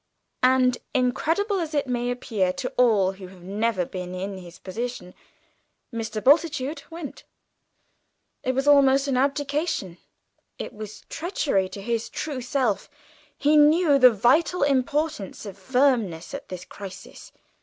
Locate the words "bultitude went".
6.23-7.23